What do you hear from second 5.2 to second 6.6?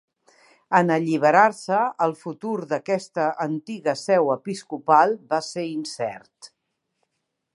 va ser incert.